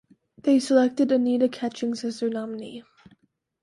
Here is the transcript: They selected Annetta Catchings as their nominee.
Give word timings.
They 0.39 0.57
selected 0.57 1.11
Annetta 1.11 1.47
Catchings 1.47 2.03
as 2.03 2.21
their 2.21 2.29
nominee. 2.31 2.83